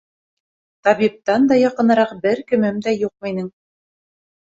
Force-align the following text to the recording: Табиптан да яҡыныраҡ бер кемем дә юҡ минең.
Табиптан 0.87 1.45
да 1.53 1.59
яҡыныраҡ 1.61 2.17
бер 2.27 2.45
кемем 2.51 2.83
дә 2.89 2.99
юҡ 2.99 3.17
минең. 3.29 3.55